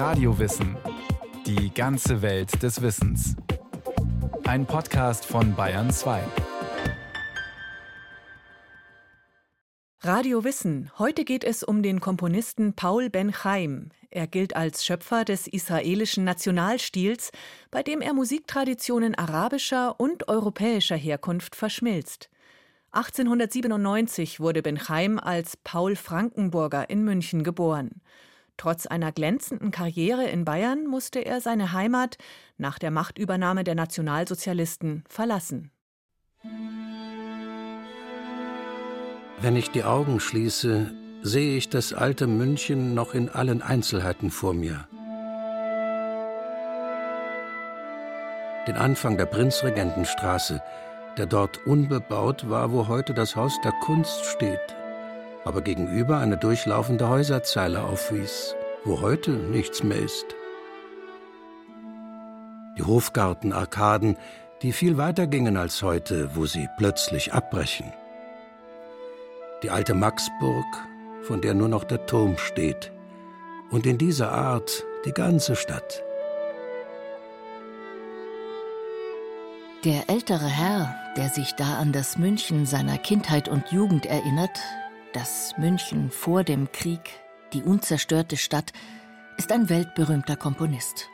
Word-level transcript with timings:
Radiowissen. 0.00 0.78
Die 1.44 1.74
ganze 1.74 2.22
Welt 2.22 2.62
des 2.62 2.80
Wissens. 2.80 3.36
Ein 4.44 4.64
Podcast 4.64 5.26
von 5.26 5.54
Bayern 5.54 5.90
2. 5.90 6.22
Radio 10.00 10.42
Wissen. 10.42 10.90
Heute 10.98 11.26
geht 11.26 11.44
es 11.44 11.62
um 11.62 11.82
den 11.82 12.00
Komponisten 12.00 12.72
Paul 12.72 13.10
Ben 13.10 13.30
Chaim. 13.30 13.90
Er 14.08 14.26
gilt 14.26 14.56
als 14.56 14.86
Schöpfer 14.86 15.26
des 15.26 15.46
israelischen 15.46 16.24
Nationalstils, 16.24 17.30
bei 17.70 17.82
dem 17.82 18.00
er 18.00 18.14
Musiktraditionen 18.14 19.14
arabischer 19.14 20.00
und 20.00 20.28
europäischer 20.28 20.96
Herkunft 20.96 21.54
verschmilzt. 21.54 22.30
1897 22.92 24.40
wurde 24.40 24.62
Ben 24.62 24.78
Chaim 24.78 25.18
als 25.18 25.58
Paul 25.58 25.94
Frankenburger 25.94 26.88
in 26.88 27.04
München 27.04 27.44
geboren. 27.44 28.00
Trotz 28.60 28.84
einer 28.84 29.10
glänzenden 29.10 29.70
Karriere 29.70 30.26
in 30.26 30.44
Bayern 30.44 30.86
musste 30.86 31.20
er 31.20 31.40
seine 31.40 31.72
Heimat 31.72 32.18
nach 32.58 32.78
der 32.78 32.90
Machtübernahme 32.90 33.64
der 33.64 33.74
Nationalsozialisten 33.74 35.02
verlassen. 35.08 35.70
Wenn 39.40 39.56
ich 39.56 39.70
die 39.70 39.82
Augen 39.82 40.20
schließe, 40.20 40.92
sehe 41.22 41.56
ich 41.56 41.70
das 41.70 41.94
alte 41.94 42.26
München 42.26 42.92
noch 42.92 43.14
in 43.14 43.30
allen 43.30 43.62
Einzelheiten 43.62 44.30
vor 44.30 44.52
mir. 44.52 44.86
Den 48.66 48.76
Anfang 48.76 49.16
der 49.16 49.24
Prinzregentenstraße, 49.24 50.60
der 51.16 51.24
dort 51.24 51.66
unbebaut 51.66 52.50
war, 52.50 52.72
wo 52.72 52.88
heute 52.88 53.14
das 53.14 53.36
Haus 53.36 53.58
der 53.64 53.72
Kunst 53.80 54.22
steht, 54.26 54.76
aber 55.44 55.62
gegenüber 55.62 56.18
eine 56.18 56.36
durchlaufende 56.36 57.08
Häuserzeile 57.08 57.84
aufwies, 57.84 58.54
wo 58.84 59.00
heute 59.00 59.30
nichts 59.30 59.82
mehr 59.82 59.98
ist. 59.98 60.26
Die 62.78 62.82
Hofgartenarkaden, 62.82 64.16
die 64.62 64.72
viel 64.72 64.96
weiter 64.96 65.26
gingen 65.26 65.56
als 65.56 65.82
heute, 65.82 66.34
wo 66.34 66.46
sie 66.46 66.68
plötzlich 66.76 67.32
abbrechen 67.32 67.92
die 69.62 69.70
alte 69.70 69.94
Maxburg, 69.94 70.66
von 71.22 71.40
der 71.40 71.54
nur 71.54 71.68
noch 71.68 71.84
der 71.84 72.06
Turm 72.06 72.38
steht, 72.38 72.92
und 73.70 73.86
in 73.86 73.98
dieser 73.98 74.32
Art 74.32 74.84
die 75.04 75.12
ganze 75.12 75.56
Stadt. 75.56 76.02
Der 79.84 80.10
ältere 80.10 80.46
Herr, 80.46 80.94
der 81.16 81.28
sich 81.30 81.54
da 81.54 81.78
an 81.78 81.92
das 81.92 82.18
München 82.18 82.66
seiner 82.66 82.98
Kindheit 82.98 83.48
und 83.48 83.70
Jugend 83.70 84.06
erinnert, 84.06 84.58
das 85.12 85.54
München 85.58 86.10
vor 86.10 86.44
dem 86.44 86.70
Krieg, 86.72 87.00
die 87.52 87.62
unzerstörte 87.62 88.36
Stadt, 88.36 88.72
ist 89.36 89.52
ein 89.52 89.68
weltberühmter 89.68 90.36
Komponist. 90.36 91.08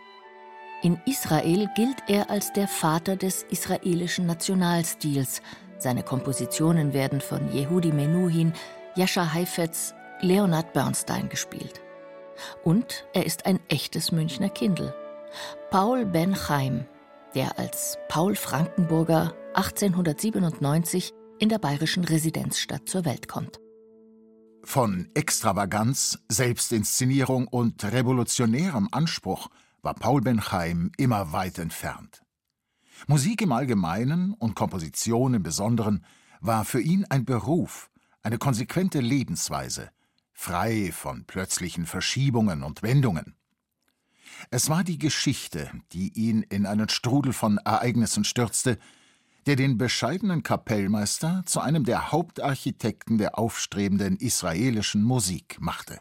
In 0.82 1.00
Israel 1.06 1.68
gilt 1.74 1.96
er 2.06 2.30
als 2.30 2.52
der 2.52 2.68
Vater 2.68 3.16
des 3.16 3.42
israelischen 3.44 4.26
Nationalstils– 4.26 5.42
seine 5.78 6.02
Kompositionen 6.02 6.92
werden 6.94 7.20
von 7.20 7.52
Yehudi 7.52 7.92
Menuhin, 7.92 8.52
Jascha 8.94 9.32
Heifetz, 9.32 9.94
Leonard 10.20 10.72
Bernstein 10.72 11.28
gespielt. 11.28 11.82
Und 12.64 13.06
er 13.12 13.26
ist 13.26 13.46
ein 13.46 13.60
echtes 13.68 14.12
Münchner 14.12 14.48
Kindl. 14.48 14.94
Paul 15.70 16.06
Ben 16.06 16.34
Chaim, 16.34 16.86
der 17.34 17.58
als 17.58 17.98
Paul 18.08 18.34
Frankenburger 18.34 19.34
1897 19.54 21.12
in 21.38 21.50
der 21.50 21.58
bayerischen 21.58 22.04
Residenzstadt 22.04 22.88
zur 22.88 23.04
Welt 23.04 23.28
kommt. 23.28 23.60
Von 24.66 25.08
Extravaganz, 25.14 26.18
Selbstinszenierung 26.28 27.46
und 27.46 27.84
revolutionärem 27.84 28.88
Anspruch 28.90 29.48
war 29.80 29.94
Paul 29.94 30.22
Ben 30.22 30.40
Chaim 30.40 30.90
immer 30.98 31.32
weit 31.32 31.58
entfernt. 31.58 32.24
Musik 33.06 33.42
im 33.42 33.52
Allgemeinen 33.52 34.34
und 34.34 34.56
Komposition 34.56 35.34
im 35.34 35.44
Besonderen 35.44 36.04
war 36.40 36.64
für 36.64 36.80
ihn 36.80 37.06
ein 37.08 37.24
Beruf, 37.24 37.90
eine 38.22 38.38
konsequente 38.38 38.98
Lebensweise, 38.98 39.90
frei 40.32 40.90
von 40.92 41.24
plötzlichen 41.24 41.86
Verschiebungen 41.86 42.64
und 42.64 42.82
Wendungen. 42.82 43.36
Es 44.50 44.68
war 44.68 44.82
die 44.82 44.98
Geschichte, 44.98 45.70
die 45.92 46.12
ihn 46.12 46.42
in 46.42 46.66
einen 46.66 46.88
Strudel 46.88 47.32
von 47.32 47.58
Ereignissen 47.58 48.24
stürzte, 48.24 48.78
der 49.46 49.56
den 49.56 49.78
bescheidenen 49.78 50.42
Kapellmeister 50.42 51.42
zu 51.46 51.60
einem 51.60 51.84
der 51.84 52.10
Hauptarchitekten 52.10 53.16
der 53.16 53.38
aufstrebenden 53.38 54.16
israelischen 54.16 55.02
Musik 55.02 55.56
machte. 55.60 56.00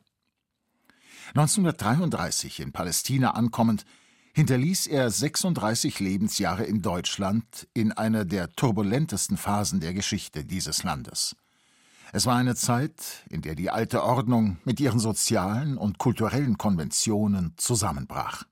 1933 1.29 2.59
in 2.59 2.71
Palästina 2.71 3.31
ankommend, 3.31 3.85
hinterließ 4.33 4.87
er 4.87 5.09
36 5.09 5.99
Lebensjahre 5.99 6.65
in 6.65 6.81
Deutschland 6.81 7.67
in 7.73 7.91
einer 7.91 8.25
der 8.25 8.51
turbulentesten 8.51 9.37
Phasen 9.37 9.79
der 9.79 9.93
Geschichte 9.93 10.43
dieses 10.43 10.83
Landes. 10.83 11.35
Es 12.11 12.25
war 12.25 12.35
eine 12.35 12.55
Zeit, 12.55 13.25
in 13.29 13.41
der 13.41 13.55
die 13.55 13.69
alte 13.69 14.03
Ordnung 14.03 14.57
mit 14.63 14.79
ihren 14.79 14.99
sozialen 14.99 15.77
und 15.77 15.97
kulturellen 15.97 16.57
Konventionen 16.57 17.53
zusammenbrach. 17.57 18.43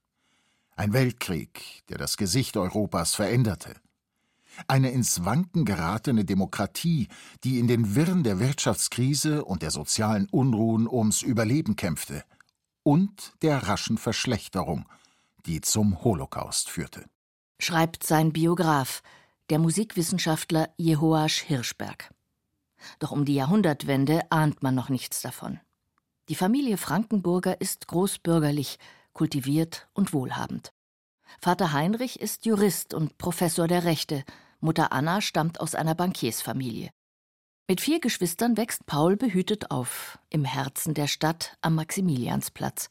Ein 0.75 0.93
Weltkrieg, 0.93 1.83
der 1.89 1.97
das 1.97 2.17
Gesicht 2.17 2.57
Europas 2.57 3.15
veränderte. 3.15 3.75
Eine 4.67 4.91
ins 4.91 5.25
Wanken 5.25 5.65
geratene 5.65 6.25
Demokratie, 6.25 7.07
die 7.43 7.59
in 7.59 7.67
den 7.67 7.95
Wirren 7.95 8.23
der 8.23 8.39
Wirtschaftskrise 8.39 9.45
und 9.45 9.61
der 9.61 9.71
sozialen 9.71 10.27
Unruhen 10.29 10.87
ums 10.87 11.21
Überleben 11.21 11.75
kämpfte. 11.75 12.23
Und 12.83 13.33
der 13.41 13.67
raschen 13.67 13.97
Verschlechterung– 13.97 14.85
die 15.45 15.61
zum 15.61 16.03
Holocaust 16.03 16.69
führte. 16.69 17.05
Schreibt 17.59 18.03
sein 18.03 18.33
Biograf, 18.33 19.01
der 19.49 19.59
Musikwissenschaftler 19.59 20.69
Jehoasch 20.77 21.41
Hirschberg. 21.41 22.13
Doch 22.99 23.11
um 23.11 23.25
die 23.25 23.35
Jahrhundertwende 23.35 24.31
ahnt 24.31 24.63
man 24.63 24.75
noch 24.75 24.89
nichts 24.89 25.21
davon. 25.21 25.59
Die 26.29 26.35
Familie 26.35 26.77
Frankenburger 26.77 27.59
ist 27.59 27.87
großbürgerlich, 27.87 28.79
kultiviert 29.13 29.87
und 29.93 30.13
wohlhabend. 30.13 30.73
Vater 31.41 31.73
Heinrich 31.73 32.19
ist 32.19 32.45
Jurist 32.45 32.93
und 32.93 33.17
Professor 33.17 33.67
der 33.67 33.83
Rechte, 33.83 34.23
Mutter 34.63 34.91
Anna 34.91 35.21
stammt 35.21 35.59
aus 35.59 35.75
einer 35.75 35.93
Bankiersfamilie. 35.93 36.89
Mit 37.67 37.81
vier 37.81 37.99
Geschwistern 37.99 38.57
wächst 38.57 38.85
Paul 38.85 39.17
behütet 39.17 39.71
auf, 39.71 40.17
im 40.29 40.45
Herzen 40.45 40.93
der 40.93 41.07
Stadt 41.07 41.57
am 41.61 41.75
Maximiliansplatz, 41.75 42.89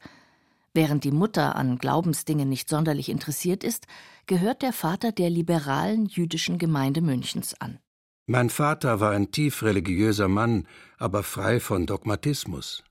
Während 0.75 1.03
die 1.03 1.11
Mutter 1.11 1.55
an 1.55 1.77
Glaubensdingen 1.77 2.49
nicht 2.49 2.67
sonderlich 2.67 3.09
interessiert 3.09 3.63
ist, 3.63 3.85
gehört 4.25 4.63
der 4.63 4.73
Vater 4.73 5.11
der 5.11 5.29
liberalen 5.29 6.07
jüdischen 6.07 6.57
Gemeinde 6.57 7.01
Münchens 7.01 7.53
an. 7.61 7.77
Mein 8.25 8.49
Vater 8.49 8.99
war 8.99 9.11
ein 9.11 9.29
tief 9.29 9.61
religiöser 9.61 10.27
Mann, 10.27 10.67
aber 10.97 11.21
frei 11.21 11.59
von 11.59 11.85
Dogmatismus. 11.85 12.83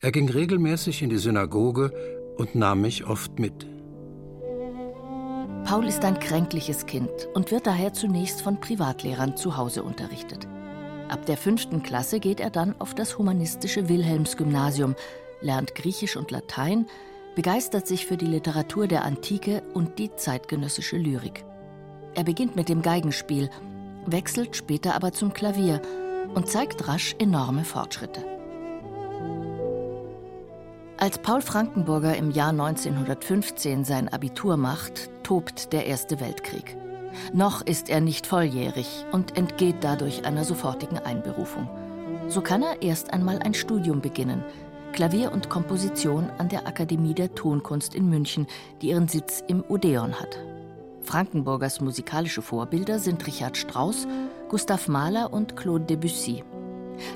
Er 0.00 0.12
ging 0.12 0.28
regelmäßig 0.28 1.00
in 1.00 1.08
die 1.08 1.16
Synagoge 1.16 1.92
und 2.36 2.54
nahm 2.54 2.82
mich 2.82 3.06
oft 3.06 3.38
mit. 3.38 3.66
Paul 5.68 5.86
ist 5.86 6.02
ein 6.02 6.18
kränkliches 6.18 6.86
Kind 6.86 7.10
und 7.34 7.50
wird 7.50 7.66
daher 7.66 7.92
zunächst 7.92 8.40
von 8.40 8.58
Privatlehrern 8.58 9.36
zu 9.36 9.58
Hause 9.58 9.82
unterrichtet. 9.82 10.48
Ab 11.10 11.26
der 11.26 11.36
fünften 11.36 11.82
Klasse 11.82 12.20
geht 12.20 12.40
er 12.40 12.48
dann 12.48 12.74
auf 12.80 12.94
das 12.94 13.18
humanistische 13.18 13.86
Wilhelmsgymnasium, 13.86 14.94
lernt 15.42 15.74
Griechisch 15.74 16.16
und 16.16 16.30
Latein, 16.30 16.86
begeistert 17.36 17.86
sich 17.86 18.06
für 18.06 18.16
die 18.16 18.24
Literatur 18.24 18.86
der 18.86 19.04
Antike 19.04 19.62
und 19.74 19.98
die 19.98 20.10
zeitgenössische 20.16 20.96
Lyrik. 20.96 21.44
Er 22.14 22.24
beginnt 22.24 22.56
mit 22.56 22.70
dem 22.70 22.80
Geigenspiel, 22.80 23.50
wechselt 24.06 24.56
später 24.56 24.94
aber 24.94 25.12
zum 25.12 25.34
Klavier 25.34 25.82
und 26.34 26.48
zeigt 26.48 26.88
rasch 26.88 27.14
enorme 27.18 27.64
Fortschritte. 27.64 28.24
Als 30.96 31.18
Paul 31.18 31.42
Frankenburger 31.42 32.16
im 32.16 32.30
Jahr 32.30 32.52
1915 32.52 33.84
sein 33.84 34.08
Abitur 34.08 34.56
macht, 34.56 35.10
tobt 35.28 35.74
der 35.74 35.84
Erste 35.84 36.20
Weltkrieg. 36.20 36.74
Noch 37.34 37.60
ist 37.60 37.90
er 37.90 38.00
nicht 38.00 38.26
volljährig 38.26 39.04
und 39.12 39.36
entgeht 39.36 39.76
dadurch 39.82 40.24
einer 40.24 40.42
sofortigen 40.42 40.96
Einberufung. 40.96 41.68
So 42.28 42.40
kann 42.40 42.62
er 42.62 42.80
erst 42.80 43.12
einmal 43.12 43.38
ein 43.40 43.52
Studium 43.52 44.00
beginnen, 44.00 44.42
Klavier 44.94 45.30
und 45.30 45.50
Komposition 45.50 46.30
an 46.38 46.48
der 46.48 46.66
Akademie 46.66 47.12
der 47.12 47.34
Tonkunst 47.34 47.94
in 47.94 48.08
München, 48.08 48.46
die 48.80 48.88
ihren 48.88 49.06
Sitz 49.06 49.44
im 49.48 49.62
Odeon 49.68 50.18
hat. 50.18 50.38
Frankenburgers 51.02 51.82
musikalische 51.82 52.40
Vorbilder 52.40 52.98
sind 52.98 53.26
Richard 53.26 53.58
Strauss, 53.58 54.08
Gustav 54.48 54.88
Mahler 54.88 55.30
und 55.30 55.56
Claude 55.56 55.84
Debussy. 55.84 56.42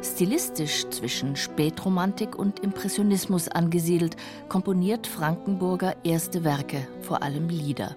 Stilistisch 0.02 0.86
zwischen 0.90 1.34
Spätromantik 1.34 2.38
und 2.38 2.60
Impressionismus 2.60 3.48
angesiedelt, 3.48 4.16
komponiert 4.50 5.06
Frankenburger 5.06 5.96
erste 6.04 6.44
Werke, 6.44 6.86
vor 7.00 7.22
allem 7.22 7.48
Lieder. 7.48 7.96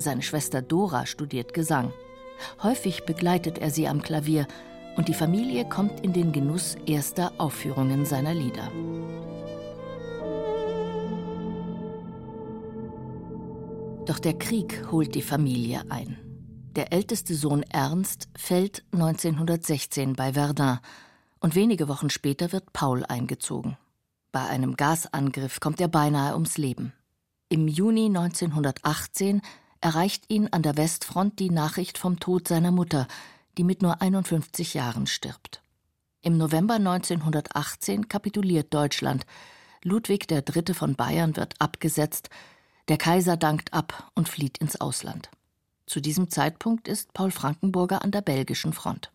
Seine 0.00 0.22
Schwester 0.22 0.62
Dora 0.62 1.04
studiert 1.04 1.52
Gesang. 1.52 1.92
Häufig 2.62 3.04
begleitet 3.04 3.58
er 3.58 3.70
sie 3.70 3.86
am 3.86 4.00
Klavier, 4.00 4.46
und 4.96 5.08
die 5.08 5.14
Familie 5.14 5.68
kommt 5.68 6.00
in 6.00 6.14
den 6.14 6.32
Genuss 6.32 6.76
erster 6.86 7.32
Aufführungen 7.38 8.06
seiner 8.06 8.34
Lieder. 8.34 8.72
Doch 14.06 14.18
der 14.18 14.38
Krieg 14.38 14.86
holt 14.90 15.14
die 15.14 15.22
Familie 15.22 15.82
ein. 15.90 16.18
Der 16.76 16.92
älteste 16.94 17.34
Sohn 17.34 17.62
Ernst 17.62 18.30
fällt 18.34 18.84
1916 18.92 20.14
bei 20.14 20.32
Verdun 20.32 20.78
und 21.40 21.54
wenige 21.54 21.88
Wochen 21.88 22.08
später 22.08 22.52
wird 22.52 22.72
Paul 22.72 23.04
eingezogen. 23.04 23.76
Bei 24.32 24.46
einem 24.46 24.76
Gasangriff 24.76 25.60
kommt 25.60 25.80
er 25.80 25.88
beinahe 25.88 26.32
ums 26.32 26.56
Leben. 26.56 26.94
Im 27.50 27.68
Juni 27.68 28.06
1918 28.06 29.42
erreicht 29.80 30.24
ihn 30.28 30.48
an 30.48 30.62
der 30.62 30.76
Westfront 30.76 31.38
die 31.38 31.50
Nachricht 31.50 31.98
vom 31.98 32.20
Tod 32.20 32.48
seiner 32.48 32.70
Mutter, 32.70 33.06
die 33.56 33.64
mit 33.64 33.82
nur 33.82 34.00
51 34.00 34.74
Jahren 34.74 35.06
stirbt. 35.06 35.62
Im 36.22 36.36
November 36.36 36.74
1918 36.74 38.08
kapituliert 38.08 38.74
Deutschland. 38.74 39.24
Ludwig 39.82 40.30
III. 40.30 40.74
von 40.74 40.94
Bayern 40.94 41.36
wird 41.36 41.54
abgesetzt. 41.60 42.28
Der 42.88 42.98
Kaiser 42.98 43.36
dankt 43.36 43.72
ab 43.72 44.10
und 44.14 44.28
flieht 44.28 44.58
ins 44.58 44.80
Ausland. 44.80 45.30
Zu 45.86 46.00
diesem 46.00 46.28
Zeitpunkt 46.28 46.88
ist 46.88 47.14
Paul 47.14 47.30
Frankenburger 47.30 48.04
an 48.04 48.10
der 48.10 48.20
belgischen 48.20 48.72
Front. 48.72 49.10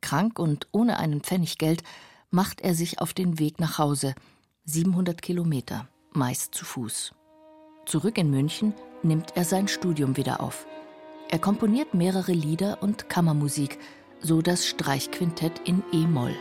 Krank 0.00 0.38
und 0.38 0.66
ohne 0.72 0.98
einen 0.98 1.20
Pfennig 1.20 1.58
Geld 1.58 1.82
macht 2.30 2.60
er 2.60 2.74
sich 2.74 3.00
auf 3.00 3.14
den 3.14 3.38
Weg 3.38 3.60
nach 3.60 3.78
Hause, 3.78 4.14
700 4.64 5.22
Kilometer, 5.22 5.88
meist 6.12 6.54
zu 6.54 6.64
Fuß. 6.64 7.12
Zurück 7.90 8.18
in 8.18 8.30
München 8.30 8.72
nimmt 9.02 9.36
er 9.36 9.42
sein 9.44 9.66
Studium 9.66 10.16
wieder 10.16 10.40
auf. 10.40 10.64
Er 11.28 11.40
komponiert 11.40 11.92
mehrere 11.92 12.30
Lieder 12.30 12.84
und 12.84 13.08
Kammermusik, 13.08 13.80
so 14.20 14.42
das 14.42 14.64
Streichquintett 14.64 15.60
in 15.64 15.82
E-Moll. 15.90 16.36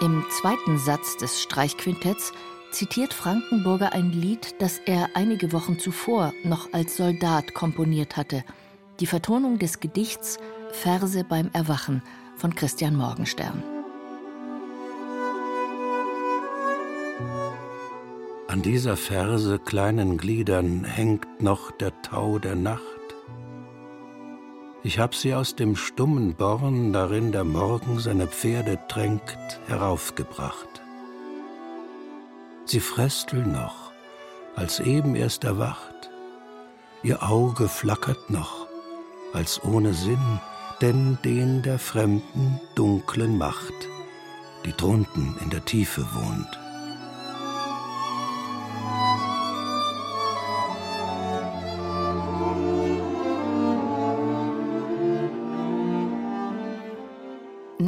Im 0.00 0.24
zweiten 0.30 0.78
Satz 0.78 1.16
des 1.16 1.42
Streichquintetts 1.42 2.32
zitiert 2.70 3.12
Frankenburger 3.12 3.92
ein 3.92 4.12
Lied, 4.12 4.54
das 4.60 4.78
er 4.78 5.08
einige 5.14 5.52
Wochen 5.52 5.80
zuvor 5.80 6.32
noch 6.44 6.72
als 6.72 6.96
Soldat 6.96 7.54
komponiert 7.54 8.16
hatte. 8.16 8.44
Die 9.00 9.06
Vertonung 9.06 9.58
des 9.58 9.80
Gedichts 9.80 10.38
Verse 10.70 11.24
beim 11.24 11.50
Erwachen 11.54 12.04
von 12.36 12.54
Christian 12.54 12.94
Morgenstern. 12.94 13.77
An 18.58 18.62
dieser 18.62 18.96
Verse 18.96 19.60
kleinen 19.60 20.18
Gliedern 20.18 20.82
hängt 20.82 21.40
noch 21.40 21.70
der 21.70 21.92
Tau 22.02 22.40
der 22.40 22.56
Nacht. 22.56 22.82
Ich 24.82 24.98
hab 24.98 25.14
sie 25.14 25.32
aus 25.32 25.54
dem 25.54 25.76
stummen 25.76 26.34
Born, 26.34 26.92
darin 26.92 27.30
der 27.30 27.44
Morgen 27.44 28.00
seine 28.00 28.26
Pferde 28.26 28.80
tränkt, 28.88 29.60
heraufgebracht. 29.68 30.82
Sie 32.64 32.80
fröstelt 32.80 33.46
noch, 33.46 33.92
als 34.56 34.80
eben 34.80 35.14
erst 35.14 35.44
erwacht. 35.44 36.10
Ihr 37.04 37.22
Auge 37.22 37.68
flackert 37.68 38.28
noch, 38.28 38.66
als 39.32 39.62
ohne 39.62 39.94
Sinn, 39.94 40.40
denn 40.80 41.16
den 41.24 41.62
der 41.62 41.78
fremden, 41.78 42.60
dunklen 42.74 43.38
Macht, 43.38 43.88
die 44.66 44.72
drunten 44.72 45.36
in 45.44 45.50
der 45.50 45.64
Tiefe 45.64 46.04
wohnt. 46.12 46.67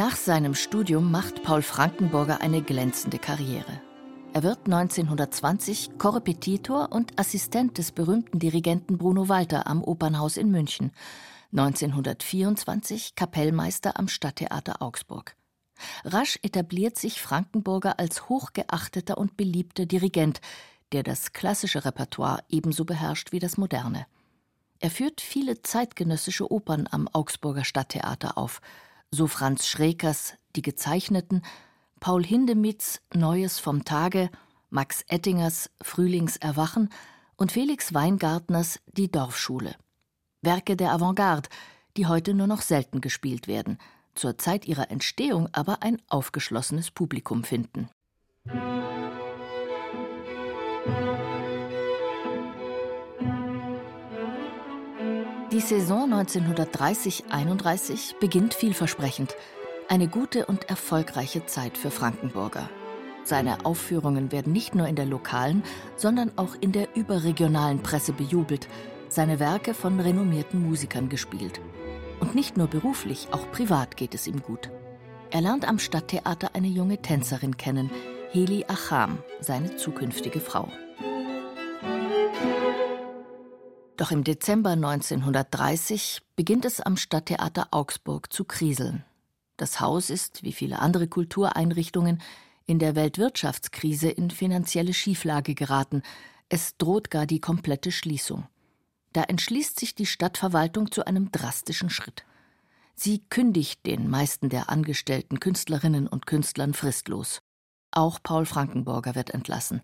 Nach 0.01 0.17
seinem 0.17 0.55
Studium 0.55 1.11
macht 1.11 1.43
Paul 1.43 1.61
Frankenburger 1.61 2.41
eine 2.41 2.63
glänzende 2.63 3.19
Karriere. 3.19 3.83
Er 4.33 4.43
wird 4.43 4.61
1920 4.65 5.99
Korrepetitor 5.99 6.91
und 6.91 7.21
Assistent 7.21 7.77
des 7.77 7.93
berühmten 7.93 8.39
Dirigenten 8.39 8.97
Bruno 8.97 9.29
Walter 9.29 9.67
am 9.67 9.85
Opernhaus 9.85 10.39
in 10.39 10.51
München, 10.51 10.93
1924 11.53 13.15
Kapellmeister 13.15 13.99
am 13.99 14.09
Stadttheater 14.09 14.81
Augsburg. 14.81 15.37
Rasch 16.07 16.39
etabliert 16.41 16.99
sich 16.99 17.21
Frankenburger 17.21 17.99
als 17.99 18.31
hochgeachteter 18.31 19.19
und 19.19 19.37
beliebter 19.37 19.85
Dirigent, 19.85 20.41
der 20.93 21.03
das 21.03 21.35
klassische 21.35 21.85
Repertoire 21.85 22.43
ebenso 22.49 22.87
beherrscht 22.87 23.33
wie 23.33 23.39
das 23.39 23.59
moderne. 23.59 24.07
Er 24.79 24.91
führt 24.91 25.21
viele 25.21 25.61
zeitgenössische 25.61 26.51
Opern 26.51 26.89
am 26.91 27.07
Augsburger 27.13 27.65
Stadttheater 27.65 28.39
auf, 28.39 28.63
so 29.13 29.27
Franz 29.27 29.67
Schrekers 29.67 30.35
Die 30.57 30.63
Gezeichneten 30.63 31.43
Paul 31.99 32.25
Hindemiths 32.25 33.01
Neues 33.13 33.59
vom 33.59 33.85
Tage, 33.85 34.31
Max 34.71 35.03
Ettingers 35.09 35.71
Frühlingserwachen 35.83 36.91
und 37.37 37.53
Felix 37.53 37.93
Weingartners 37.93 38.81
Die 38.87 39.11
Dorfschule. 39.11 39.75
Werke 40.43 40.77
der 40.77 40.93
Avantgarde, 40.93 41.49
die 41.97 42.07
heute 42.07 42.35
nur 42.35 42.47
noch 42.47 42.63
selten 42.63 43.01
gespielt 43.01 43.49
werden, 43.49 43.79
zur 44.15 44.39
Zeit 44.39 44.67
ihrer 44.67 44.91
Entstehung 44.91 45.49
aber 45.53 45.83
ein 45.83 46.01
aufgeschlossenes 46.09 46.91
Publikum 46.91 47.45
finden. 47.45 47.91
Die 55.61 55.67
Saison 55.67 56.11
1930-31 56.11 58.19
beginnt 58.19 58.55
vielversprechend– 58.55 59.37
eine 59.91 60.09
gute 60.09 60.47
und 60.47 60.71
erfolgreiche 60.71 61.45
Zeit 61.45 61.77
für 61.77 61.91
Frankenburger. 61.91 62.71
Seine 63.25 63.67
Aufführungen 63.67 64.33
werden 64.33 64.55
nicht 64.55 64.75
nur 64.75 64.89
in 64.89 64.97
der 64.97 65.05
lokalen, 65.05 65.63
sondern 65.97 66.33
auch 66.37 66.55
in 66.59 66.73
der 66.73 66.97
überregionalen 66.97 67.83
Presse 67.83 68.15
bejubelt, 68.15 68.69
seine 69.11 69.39
Werke 69.39 69.75
von 69.75 70.01
renommierten 70.01 70.67
Musikern 70.67 71.11
gespielt. 71.11 71.61
Und 72.21 72.35
nicht 72.35 72.57
nur 72.57 72.67
beruflich, 72.67 73.29
auch 73.31 73.53
privat 73.53 73.99
geht 73.99 74.15
es 74.15 74.27
ihm 74.27 74.41
gut. 74.41 74.71
Er 75.31 75.43
lernt 75.43 75.69
am 75.69 75.79
Stadttheater 75.79 76.55
eine 76.55 76.69
junge 76.69 77.03
Tänzerin 77.03 77.59
kennen, 77.59 77.91
Heli 78.31 78.65
Acham, 78.67 79.19
seine 79.41 79.77
zukünftige 79.77 80.41
Frau. 80.41 80.71
Doch 84.01 84.13
im 84.13 84.25
Dezember 84.25 84.71
1930 84.71 86.23
beginnt 86.35 86.65
es 86.65 86.81
am 86.81 86.97
Stadttheater 86.97 87.69
Augsburg 87.71 88.33
zu 88.33 88.47
kriseln. 88.47 89.05
Das 89.59 89.79
Haus 89.79 90.09
ist, 90.09 90.43
wie 90.43 90.55
viele 90.55 90.79
andere 90.79 91.07
Kultureinrichtungen, 91.07 92.23
in 92.65 92.79
der 92.79 92.95
Weltwirtschaftskrise 92.95 94.09
in 94.09 94.31
finanzielle 94.31 94.95
Schieflage 94.95 95.55
geraten. 95.55 96.03
Es 96.49 96.79
droht 96.79 97.11
gar 97.11 97.27
die 97.27 97.41
komplette 97.41 97.93
Schließung. 97.93 98.47
Da 99.13 99.25
entschließt 99.25 99.79
sich 99.79 99.95
die 99.95 100.07
Stadtverwaltung 100.07 100.91
zu 100.91 101.05
einem 101.05 101.31
drastischen 101.31 101.91
Schritt. 101.91 102.25
Sie 102.95 103.19
kündigt 103.29 103.85
den 103.85 104.09
meisten 104.09 104.49
der 104.49 104.71
angestellten 104.71 105.41
Künstlerinnen 105.41 106.09
und 106.09 106.25
Künstlern 106.25 106.73
fristlos. 106.73 107.43
Auch 107.91 108.19
Paul 108.23 108.47
Frankenburger 108.47 109.15
wird 109.15 109.29
entlassen. 109.29 109.83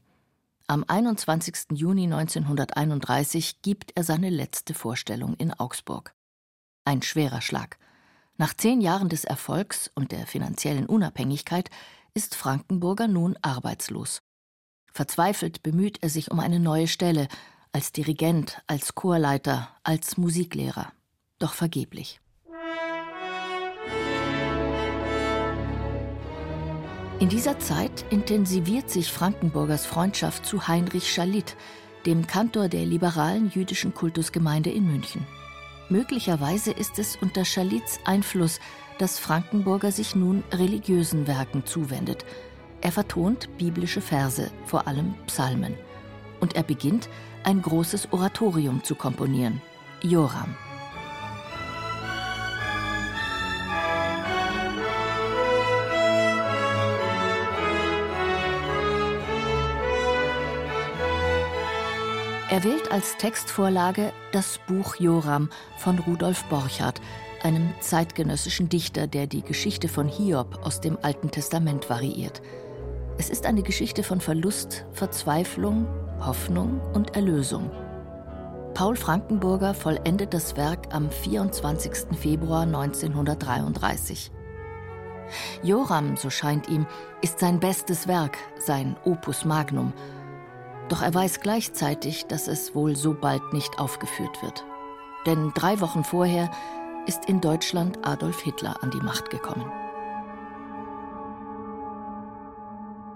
Am 0.68 0.84
21. 0.84 1.78
Juni 1.78 2.12
1931 2.12 3.62
gibt 3.62 3.92
er 3.94 4.02
seine 4.02 4.30
letzte 4.30 4.74
Vorstellung 4.74 5.34
in 5.34 5.52
Augsburg. 5.52 6.12
Ein 6.84 7.02
schwerer 7.02 7.40
Schlag. 7.40 7.78
Nach 8.36 8.52
zehn 8.52 8.80
Jahren 8.80 9.08
des 9.08 9.22
Erfolgs 9.22 9.92
und 9.94 10.10
der 10.10 10.26
finanziellen 10.26 10.86
Unabhängigkeit 10.86 11.70
ist 12.14 12.34
Frankenburger 12.34 13.06
nun 13.06 13.38
arbeitslos. 13.42 14.22
Verzweifelt 14.92 15.62
bemüht 15.62 16.02
er 16.02 16.10
sich 16.10 16.32
um 16.32 16.40
eine 16.40 16.58
neue 16.58 16.88
Stelle, 16.88 17.28
als 17.70 17.92
Dirigent, 17.92 18.60
als 18.66 18.96
Chorleiter, 18.96 19.68
als 19.84 20.16
Musiklehrer. 20.16 20.92
Doch 21.38 21.54
vergeblich. 21.54 22.20
In 27.18 27.30
dieser 27.30 27.58
Zeit 27.58 28.04
intensiviert 28.10 28.90
sich 28.90 29.10
Frankenburgers 29.10 29.86
Freundschaft 29.86 30.44
zu 30.44 30.68
Heinrich 30.68 31.10
Schalit, 31.10 31.56
dem 32.04 32.26
Kantor 32.26 32.68
der 32.68 32.84
liberalen 32.84 33.48
jüdischen 33.48 33.94
Kultusgemeinde 33.94 34.68
in 34.70 34.86
München. 34.86 35.26
Möglicherweise 35.88 36.72
ist 36.72 36.98
es 36.98 37.16
unter 37.16 37.46
Schalits 37.46 38.00
Einfluss, 38.04 38.60
dass 38.98 39.18
Frankenburger 39.18 39.92
sich 39.92 40.14
nun 40.14 40.44
religiösen 40.52 41.26
Werken 41.26 41.64
zuwendet. 41.64 42.26
Er 42.82 42.92
vertont 42.92 43.48
biblische 43.56 44.02
Verse, 44.02 44.50
vor 44.66 44.86
allem 44.86 45.14
Psalmen. 45.26 45.74
Und 46.40 46.54
er 46.54 46.64
beginnt, 46.64 47.08
ein 47.44 47.62
großes 47.62 48.12
Oratorium 48.12 48.84
zu 48.84 48.94
komponieren, 48.94 49.62
Joram. 50.02 50.54
Er 62.48 62.62
wählt 62.62 62.92
als 62.92 63.16
Textvorlage 63.16 64.12
das 64.30 64.60
Buch 64.68 64.94
Joram 64.96 65.50
von 65.78 65.98
Rudolf 65.98 66.44
Borchardt, 66.44 67.00
einem 67.42 67.74
zeitgenössischen 67.80 68.68
Dichter, 68.68 69.08
der 69.08 69.26
die 69.26 69.42
Geschichte 69.42 69.88
von 69.88 70.06
Hiob 70.06 70.60
aus 70.64 70.80
dem 70.80 70.96
Alten 71.02 71.32
Testament 71.32 71.90
variiert. 71.90 72.40
Es 73.18 73.30
ist 73.30 73.46
eine 73.46 73.64
Geschichte 73.64 74.04
von 74.04 74.20
Verlust, 74.20 74.86
Verzweiflung, 74.92 75.88
Hoffnung 76.20 76.80
und 76.94 77.16
Erlösung. 77.16 77.68
Paul 78.74 78.94
Frankenburger 78.94 79.74
vollendet 79.74 80.32
das 80.32 80.56
Werk 80.56 80.94
am 80.94 81.10
24. 81.10 82.16
Februar 82.16 82.62
1933. 82.62 84.30
Joram, 85.64 86.16
so 86.16 86.30
scheint 86.30 86.68
ihm, 86.68 86.86
ist 87.22 87.40
sein 87.40 87.58
bestes 87.58 88.06
Werk, 88.06 88.38
sein 88.60 88.96
Opus 89.04 89.44
Magnum. 89.44 89.92
Doch 90.88 91.02
er 91.02 91.12
weiß 91.12 91.40
gleichzeitig, 91.40 92.26
dass 92.26 92.46
es 92.46 92.74
wohl 92.74 92.96
so 92.96 93.14
bald 93.14 93.52
nicht 93.52 93.78
aufgeführt 93.78 94.42
wird. 94.42 94.64
Denn 95.26 95.52
drei 95.54 95.80
Wochen 95.80 96.04
vorher 96.04 96.50
ist 97.06 97.28
in 97.28 97.40
Deutschland 97.40 98.06
Adolf 98.06 98.40
Hitler 98.40 98.82
an 98.82 98.90
die 98.90 99.00
Macht 99.00 99.30
gekommen. 99.30 99.70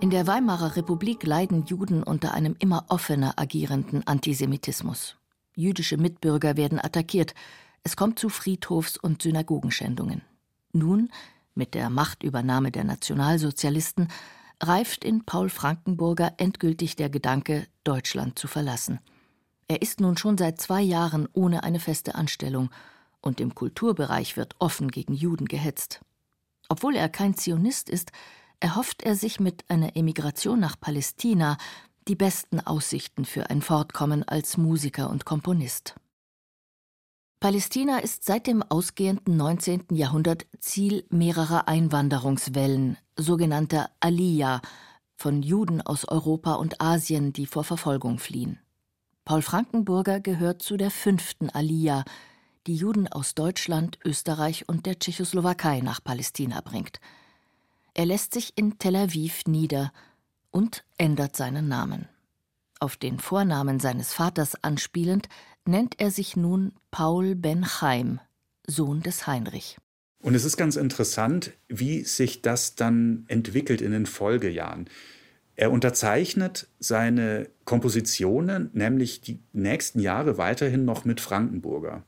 In 0.00 0.10
der 0.10 0.26
Weimarer 0.26 0.76
Republik 0.76 1.24
leiden 1.26 1.66
Juden 1.66 2.02
unter 2.02 2.32
einem 2.32 2.56
immer 2.58 2.86
offener 2.88 3.34
agierenden 3.36 4.06
Antisemitismus. 4.06 5.16
Jüdische 5.54 5.98
Mitbürger 5.98 6.56
werden 6.56 6.82
attackiert. 6.82 7.34
Es 7.82 7.96
kommt 7.96 8.18
zu 8.18 8.28
Friedhofs- 8.28 8.96
und 8.96 9.22
Synagogenschändungen. 9.22 10.22
Nun, 10.72 11.10
mit 11.54 11.74
der 11.74 11.90
Machtübernahme 11.90 12.70
der 12.70 12.84
Nationalsozialisten, 12.84 14.08
reift 14.60 15.04
in 15.04 15.24
Paul 15.24 15.48
Frankenburger 15.48 16.34
endgültig 16.36 16.96
der 16.96 17.10
Gedanke, 17.10 17.66
Deutschland 17.84 18.38
zu 18.38 18.46
verlassen. 18.46 19.00
Er 19.68 19.82
ist 19.82 20.00
nun 20.00 20.16
schon 20.16 20.36
seit 20.36 20.60
zwei 20.60 20.82
Jahren 20.82 21.28
ohne 21.32 21.62
eine 21.62 21.80
feste 21.80 22.14
Anstellung, 22.14 22.70
und 23.22 23.40
im 23.40 23.54
Kulturbereich 23.54 24.36
wird 24.36 24.56
offen 24.58 24.90
gegen 24.90 25.12
Juden 25.12 25.46
gehetzt. 25.46 26.00
Obwohl 26.68 26.96
er 26.96 27.08
kein 27.08 27.34
Zionist 27.34 27.90
ist, 27.90 28.12
erhofft 28.60 29.02
er 29.02 29.14
sich 29.14 29.40
mit 29.40 29.68
einer 29.68 29.96
Emigration 29.96 30.58
nach 30.58 30.80
Palästina 30.80 31.58
die 32.08 32.14
besten 32.14 32.60
Aussichten 32.60 33.24
für 33.24 33.50
ein 33.50 33.62
Fortkommen 33.62 34.26
als 34.26 34.56
Musiker 34.56 35.10
und 35.10 35.24
Komponist. 35.24 35.96
Palästina 37.40 37.98
ist 37.98 38.24
seit 38.24 38.46
dem 38.46 38.62
ausgehenden 38.62 39.36
19. 39.36 39.86
Jahrhundert 39.90 40.46
Ziel 40.60 41.04
mehrerer 41.08 41.68
Einwanderungswellen, 41.68 42.98
sogenannter 43.16 43.90
Aliyah, 44.00 44.60
von 45.16 45.42
Juden 45.42 45.80
aus 45.80 46.06
Europa 46.06 46.54
und 46.54 46.80
Asien, 46.80 47.32
die 47.32 47.46
vor 47.46 47.64
Verfolgung 47.64 48.18
fliehen. 48.18 48.58
Paul 49.24 49.42
Frankenburger 49.42 50.20
gehört 50.20 50.62
zu 50.62 50.76
der 50.76 50.90
fünften 50.90 51.50
Aliyah, 51.50 52.04
die 52.66 52.76
Juden 52.76 53.08
aus 53.08 53.34
Deutschland, 53.34 53.98
Österreich 54.04 54.68
und 54.68 54.86
der 54.86 54.98
Tschechoslowakei 54.98 55.80
nach 55.80 56.04
Palästina 56.04 56.60
bringt– 56.60 57.00
er 57.94 58.06
lässt 58.06 58.34
sich 58.34 58.56
in 58.56 58.78
Tel 58.78 58.96
Aviv 58.96 59.42
nieder 59.46 59.92
und 60.50 60.84
ändert 60.96 61.36
seinen 61.36 61.68
Namen. 61.68 62.08
Auf 62.78 62.96
den 62.96 63.18
Vornamen 63.18 63.80
seines 63.80 64.14
Vaters 64.14 64.54
anspielend, 64.62 65.28
nennt 65.66 66.00
er 66.00 66.10
sich 66.10 66.36
nun 66.36 66.72
Paul 66.90 67.34
Ben 67.34 67.64
Chaim, 67.64 68.20
Sohn 68.66 69.02
des 69.02 69.26
Heinrich. 69.26 69.78
Und 70.22 70.34
es 70.34 70.44
ist 70.44 70.56
ganz 70.56 70.76
interessant, 70.76 71.52
wie 71.68 72.04
sich 72.04 72.42
das 72.42 72.74
dann 72.74 73.24
entwickelt 73.28 73.80
in 73.80 73.92
den 73.92 74.06
Folgejahren. 74.06 74.88
Er 75.56 75.72
unterzeichnet 75.72 76.68
seine 76.78 77.48
Kompositionen, 77.64 78.70
nämlich 78.72 79.20
die 79.20 79.40
nächsten 79.52 80.00
Jahre 80.00 80.38
weiterhin 80.38 80.84
noch 80.84 81.04
mit 81.04 81.20
Frankenburger. 81.20 82.04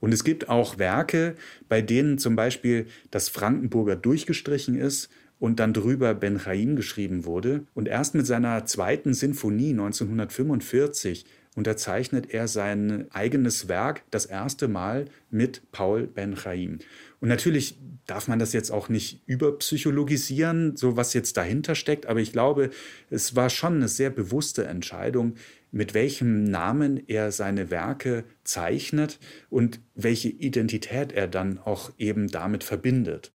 Und 0.00 0.12
es 0.12 0.24
gibt 0.24 0.48
auch 0.48 0.78
Werke, 0.78 1.34
bei 1.68 1.80
denen 1.80 2.18
zum 2.18 2.36
Beispiel 2.36 2.86
das 3.10 3.28
Frankenburger 3.28 3.96
durchgestrichen 3.96 4.74
ist 4.74 5.08
und 5.38 5.60
dann 5.60 5.72
drüber 5.72 6.14
Ben 6.14 6.38
Chaim 6.38 6.76
geschrieben 6.76 7.24
wurde. 7.24 7.66
Und 7.74 7.88
erst 7.88 8.14
mit 8.14 8.26
seiner 8.26 8.66
zweiten 8.66 9.14
Sinfonie 9.14 9.70
1945 9.70 11.24
unterzeichnet 11.54 12.32
er 12.32 12.48
sein 12.48 13.06
eigenes 13.10 13.68
Werk 13.68 14.02
das 14.10 14.26
erste 14.26 14.68
Mal 14.68 15.06
mit 15.30 15.70
Paul 15.72 16.06
Ben 16.06 16.36
Chaim. 16.36 16.78
Und 17.20 17.28
natürlich 17.28 17.78
darf 18.06 18.28
man 18.28 18.38
das 18.38 18.52
jetzt 18.52 18.70
auch 18.70 18.88
nicht 18.88 19.22
überpsychologisieren, 19.26 20.76
so 20.76 20.96
was 20.96 21.14
jetzt 21.14 21.36
dahinter 21.36 21.74
steckt, 21.74 22.06
aber 22.06 22.20
ich 22.20 22.32
glaube, 22.32 22.70
es 23.08 23.34
war 23.34 23.50
schon 23.50 23.76
eine 23.76 23.88
sehr 23.88 24.10
bewusste 24.10 24.66
Entscheidung, 24.66 25.34
mit 25.70 25.94
welchem 25.94 26.44
Namen 26.44 27.02
er 27.08 27.32
seine 27.32 27.70
Werke 27.70 28.24
zeichnet 28.44 29.18
und 29.48 29.80
welche 29.94 30.28
Identität 30.28 31.12
er 31.12 31.26
dann 31.26 31.58
auch 31.58 31.92
eben 31.98 32.28
damit 32.28 32.62
verbindet. 32.62 33.32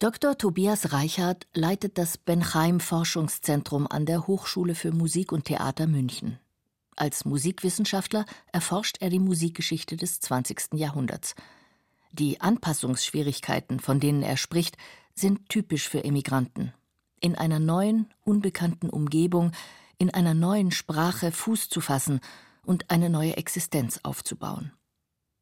Dr. 0.00 0.38
Tobias 0.38 0.92
Reichert 0.92 1.48
leitet 1.54 1.98
das 1.98 2.18
Benheim 2.18 2.78
Forschungszentrum 2.78 3.86
an 3.88 4.06
der 4.06 4.26
Hochschule 4.26 4.74
für 4.74 4.92
Musik 4.92 5.32
und 5.32 5.46
Theater 5.46 5.88
München. 5.88 6.38
Als 6.98 7.24
Musikwissenschaftler 7.24 8.24
erforscht 8.50 8.96
er 9.00 9.08
die 9.08 9.20
Musikgeschichte 9.20 9.96
des 9.96 10.18
20. 10.18 10.74
Jahrhunderts. 10.74 11.36
Die 12.10 12.40
Anpassungsschwierigkeiten, 12.40 13.78
von 13.78 14.00
denen 14.00 14.24
er 14.24 14.36
spricht, 14.36 14.76
sind 15.14 15.48
typisch 15.48 15.88
für 15.88 16.02
Emigranten. 16.02 16.74
In 17.20 17.36
einer 17.36 17.60
neuen, 17.60 18.12
unbekannten 18.24 18.90
Umgebung, 18.90 19.52
in 19.98 20.12
einer 20.12 20.34
neuen 20.34 20.72
Sprache 20.72 21.30
Fuß 21.30 21.68
zu 21.68 21.80
fassen 21.80 22.18
und 22.66 22.90
eine 22.90 23.10
neue 23.10 23.36
Existenz 23.36 24.00
aufzubauen. 24.02 24.72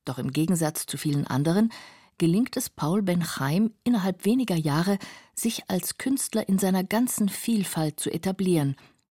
Doch 0.05 0.19
im 0.19 0.33
Gegensatz 0.33 0.85
zu 0.85 0.99
vielen 0.99 1.27
anderen 1.27 1.73
gelingt 2.19 2.59
es 2.59 2.69
Paul 2.69 3.01
Benchaim 3.01 3.73
innerhalb 3.83 4.27
weniger 4.27 4.57
Jahre, 4.57 4.99
sich 5.35 5.71
als 5.71 5.97
Künstler 5.97 6.51
in 6.51 6.59
seiner 6.59 6.85
ganzen 6.85 7.31
Vielfalt 7.31 7.99
zu 7.99 8.11
etablieren, 8.11 8.77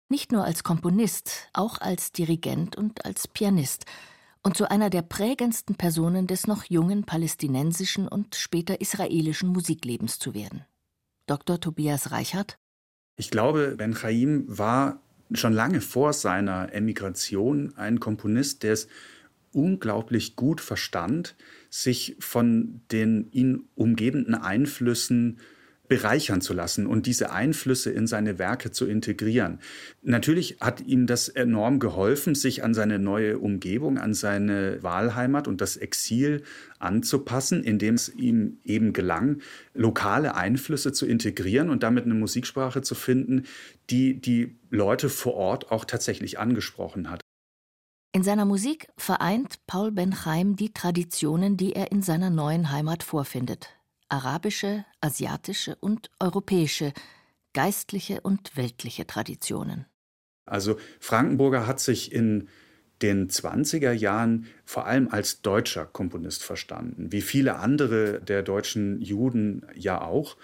nicht 0.09 0.33
nur 0.33 0.45
als 0.45 0.62
Komponist, 0.62 1.49
auch 1.53 1.81
als 1.81 2.12
Dirigent 2.12 2.77
und 2.77 3.05
als 3.05 3.29
Pianist, 3.29 3.85
und 4.43 4.57
zu 4.57 4.71
einer 4.71 4.88
der 4.88 5.03
prägendsten 5.03 5.75
Personen 5.75 6.27
des 6.27 6.47
noch 6.47 6.65
jungen 6.65 7.05
palästinensischen 7.05 8.09
und 8.09 8.35
später 8.37 8.81
israelischen 8.81 9.49
Musiklebens 9.50 10.19
zu 10.19 10.33
werden. 10.33 10.65
Dr. 11.27 11.61
Tobias 11.61 12.12
Reichert 12.12 12.59
Ich 13.17 13.31
glaube, 13.31 13.75
Ben 13.77 13.95
Chaim 13.95 14.45
war 14.47 15.03
schon 15.33 15.53
lange 15.53 15.81
vor 15.81 16.12
seiner 16.12 16.73
Emigration 16.73 17.75
ein 17.77 18.00
Komponist, 18.00 18.62
der 18.62 18.73
es 18.73 18.88
unglaublich 19.53 20.37
gut 20.37 20.61
verstand, 20.61 21.37
sich 21.69 22.17
von 22.21 22.81
den 22.91 23.31
ihn 23.33 23.69
umgebenden 23.75 24.35
Einflüssen 24.35 25.41
bereichern 25.88 26.40
zu 26.40 26.52
lassen 26.52 26.87
und 26.87 27.07
diese 27.07 27.33
Einflüsse 27.33 27.90
in 27.90 28.07
seine 28.07 28.38
Werke 28.38 28.71
zu 28.71 28.87
integrieren. 28.87 29.59
Natürlich 30.02 30.59
hat 30.61 30.83
ihm 30.83 31.07
das 31.07 31.28
enorm 31.28 31.78
geholfen, 31.78 32.35
sich 32.35 32.62
an 32.62 32.75
seine 32.75 32.99
neue 32.99 33.38
Umgebung, 33.38 33.99
an 33.99 34.14
seine 34.14 34.83
Wahlheimat 34.83 35.49
und 35.49 35.61
das 35.61 35.76
Exil 35.76 36.42
anzupassen, 36.78 37.64
indem 37.64 37.95
es 37.95 38.14
ihm 38.14 38.59
eben 38.64 38.92
gelang, 38.92 39.40
lokale 39.75 40.35
Einflüsse 40.35 40.92
zu 40.92 41.07
integrieren 41.07 41.71
und 41.71 41.83
damit 41.83 42.04
eine 42.04 42.14
Musiksprache 42.14 42.83
zu 42.83 42.95
finden, 42.95 43.45
die 43.90 44.21
die 44.21 44.59
Leute 44.71 45.09
vor 45.09 45.35
Ort 45.35 45.73
auch 45.73 45.85
tatsächlich 45.85 46.38
angesprochen 46.38 47.11
hat. 47.11 47.21
In 48.12 48.23
seiner 48.23 48.47
Musik 48.47 48.88
vereint 48.97 49.66
Paul 49.66 49.92
Benchaim 49.92 50.57
die 50.57 50.73
Traditionen, 50.73 51.57
die 51.57 51.75
er 51.75 51.92
in 51.92 52.02
seiner 52.02 52.30
neuen 52.30 52.73
Heimat 52.73 53.02
vorfindet. 53.02 53.77
Arabische, 54.09 54.85
asiatische 55.00 55.77
und 55.77 56.11
europäische, 56.19 56.93
geistliche 57.53 58.21
und 58.21 58.57
weltliche 58.57 59.07
Traditionen. 59.07 59.87
Also 60.47 60.79
Frankenburger 61.00 61.67
hat 61.67 61.81
sich 61.81 62.12
in 62.12 62.49
den 63.03 63.29
20er 63.29 63.93
Jahren 63.93 64.47
vor 64.65 64.87
allem 64.87 65.09
als 65.09 65.43
deutscher 65.43 65.87
Komponist 65.87 66.43
verstanden, 66.43 67.12
wie 67.12 67.21
viele 67.21 67.57
andere 67.57 68.21
der 68.21 68.43
deutschen 68.43 69.00
Juden 69.00 69.67
ja 69.75 70.00
auch. 70.00 70.37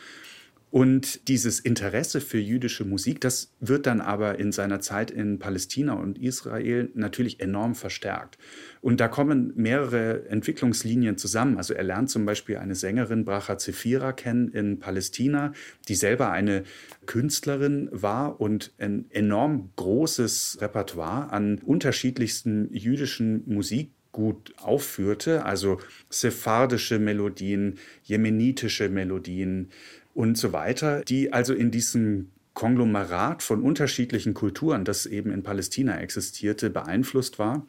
Und 0.74 1.28
dieses 1.28 1.60
Interesse 1.60 2.20
für 2.20 2.40
jüdische 2.40 2.84
Musik, 2.84 3.20
das 3.20 3.54
wird 3.60 3.86
dann 3.86 4.00
aber 4.00 4.40
in 4.40 4.50
seiner 4.50 4.80
Zeit 4.80 5.12
in 5.12 5.38
Palästina 5.38 5.92
und 5.92 6.18
Israel 6.18 6.90
natürlich 6.94 7.38
enorm 7.38 7.76
verstärkt. 7.76 8.38
Und 8.80 8.98
da 8.98 9.06
kommen 9.06 9.52
mehrere 9.54 10.28
Entwicklungslinien 10.28 11.16
zusammen. 11.16 11.58
Also 11.58 11.74
er 11.74 11.84
lernt 11.84 12.10
zum 12.10 12.26
Beispiel 12.26 12.56
eine 12.56 12.74
Sängerin, 12.74 13.24
Bracha 13.24 13.56
Zefira, 13.56 14.12
kennen 14.12 14.48
in 14.48 14.80
Palästina, 14.80 15.52
die 15.86 15.94
selber 15.94 16.32
eine 16.32 16.64
Künstlerin 17.06 17.88
war 17.92 18.40
und 18.40 18.72
ein 18.78 19.04
enorm 19.10 19.70
großes 19.76 20.58
Repertoire 20.60 21.30
an 21.30 21.60
unterschiedlichsten 21.60 22.74
jüdischen 22.74 23.44
Musik 23.46 23.92
gut 24.10 24.54
aufführte, 24.58 25.44
also 25.44 25.78
sephardische 26.08 26.98
Melodien, 26.98 27.78
jemenitische 28.04 28.88
Melodien, 28.88 29.70
und 30.14 30.38
so 30.38 30.52
weiter, 30.52 31.02
die 31.02 31.32
also 31.32 31.52
in 31.52 31.70
diesem 31.70 32.30
Konglomerat 32.54 33.42
von 33.42 33.62
unterschiedlichen 33.62 34.32
Kulturen, 34.32 34.84
das 34.84 35.06
eben 35.06 35.32
in 35.32 35.42
Palästina 35.42 35.98
existierte, 35.98 36.70
beeinflusst 36.70 37.38
war. 37.38 37.66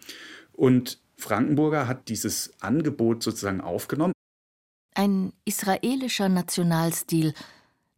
Und 0.54 1.00
Frankenburger 1.18 1.88
hat 1.88 2.08
dieses 2.08 2.54
Angebot 2.62 3.24
sozusagen 3.24 3.62
aufgenommen. 3.62 4.14
Ein 4.94 5.34
israelischer 5.44 6.30
Nationalstil, 6.30 7.34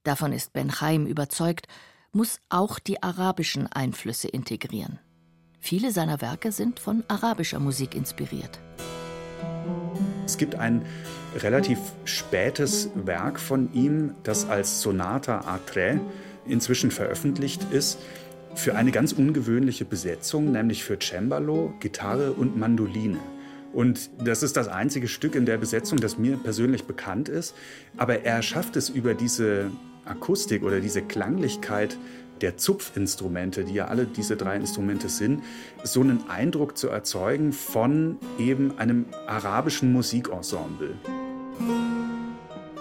davon 0.04 0.32
ist 0.32 0.54
Ben 0.54 0.72
Chaim 0.72 1.06
überzeugt, 1.06 1.68
muss 2.12 2.40
auch 2.50 2.80
die 2.80 3.04
arabischen 3.04 3.68
Einflüsse 3.68 4.30
integrieren. 4.30 5.00
Viele 5.60 5.92
seiner 5.92 6.22
Werke 6.22 6.52
sind 6.52 6.80
von 6.80 7.04
arabischer 7.08 7.60
Musik 7.60 7.94
inspiriert. 7.94 8.60
Es 10.28 10.38
gibt 10.38 10.56
ein 10.56 10.82
relativ 11.38 11.80
spätes 12.04 12.90
Werk 12.96 13.40
von 13.40 13.74
ihm, 13.74 14.14
das 14.24 14.50
als 14.50 14.82
Sonata 14.82 15.40
a 15.46 15.58
tre 15.66 16.02
inzwischen 16.46 16.92
veröffentlicht 16.92 17.66
ist, 17.72 17.98
für 18.54 18.76
eine 18.76 18.92
ganz 18.92 19.14
ungewöhnliche 19.14 19.86
Besetzung, 19.86 20.52
nämlich 20.52 20.84
für 20.84 21.00
Cembalo, 21.00 21.74
Gitarre 21.80 22.34
und 22.34 22.58
Mandoline. 22.58 23.20
Und 23.72 24.10
das 24.22 24.44
ist 24.44 24.58
das 24.58 24.68
einzige 24.68 25.08
Stück 25.08 25.34
in 25.34 25.46
der 25.46 25.58
Besetzung, 25.58 25.98
das 26.00 26.18
mir 26.18 26.36
persönlich 26.36 26.84
bekannt 26.84 27.30
ist. 27.30 27.56
Aber 27.96 28.26
er 28.26 28.42
schafft 28.42 28.76
es 28.76 28.90
über 28.90 29.14
diese 29.14 29.72
Akustik 30.04 30.64
oder 30.64 30.82
diese 30.82 31.04
Klanglichkeit 31.04 31.98
der 32.42 32.58
Zupfinstrumente, 32.58 33.64
die 33.64 33.74
ja 33.74 33.88
alle 33.88 34.06
diese 34.06 34.38
drei 34.38 34.56
Instrumente 34.56 35.10
sind, 35.10 35.44
so 35.84 36.02
einen 36.02 36.30
Eindruck 36.30 36.78
zu 36.78 36.90
erzeugen 36.90 37.54
von 37.54 38.18
eben 38.38 38.78
einem 38.78 39.06
arabischen 39.28 39.92
Musikensemble. 39.92 40.96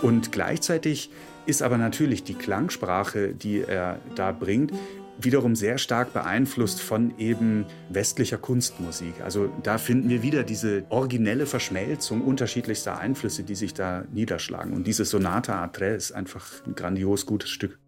Und 0.03 0.33
gleichzeitig 0.33 1.11
ist 1.47 1.63
aber 1.63 1.79
natürlich 1.79 2.25
die 2.25 2.35
Klangsprache, 2.35 3.35
die 3.35 3.61
er 3.61 4.01
da 4.15 4.33
bringt, 4.33 4.73
wiederum 5.19 5.57
sehr 5.57 5.79
stark 5.79 6.13
beeinflusst 6.13 6.83
von 6.83 7.17
eben 7.19 7.65
westlicher 7.89 8.39
Kunstmusik. 8.39 9.15
Also 9.23 9.51
da 9.63 9.79
finden 9.79 10.11
wir 10.11 10.23
wieder 10.23 10.43
diese 10.43 10.85
originelle 10.91 11.47
Verschmelzung 11.47 12.21
unterschiedlichster 12.21 12.99
Einflüsse, 12.99 13.43
die 13.43 13.55
sich 13.55 13.75
da 13.75 14.05
niederschlagen. 14.13 14.73
Und 14.73 14.87
diese 14.87 15.05
Sonata 15.05 15.63
a 15.63 15.69
tre 15.69 15.95
ist 15.95 16.13
einfach 16.13 16.47
ein 16.67 16.75
grandios 16.75 17.27
gutes 17.27 17.51
Stück. 17.51 17.79